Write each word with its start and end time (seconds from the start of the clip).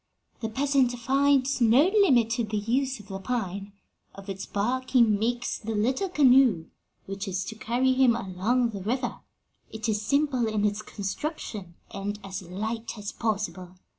'The 0.39 0.49
peasant 0.49 0.91
finds 0.93 1.61
no 1.61 1.83
limit 2.01 2.31
to 2.31 2.43
the 2.43 2.57
use 2.57 2.99
of 2.99 3.09
the 3.09 3.19
pine. 3.19 3.71
Of 4.15 4.29
its 4.29 4.47
bark 4.47 4.89
he 4.89 5.03
makes 5.03 5.59
the 5.59 5.75
little 5.75 6.09
canoe 6.09 6.69
which 7.05 7.27
is 7.27 7.45
to 7.45 7.55
carry 7.55 7.93
him 7.93 8.15
along 8.15 8.71
the 8.71 8.81
river; 8.81 9.19
it 9.69 9.87
is 9.87 10.01
simple 10.01 10.47
in 10.47 10.65
its 10.65 10.81
construction, 10.81 11.75
and 11.91 12.17
as 12.23 12.41
light 12.41 12.97
as 12.97 13.11
possible. 13.11 13.75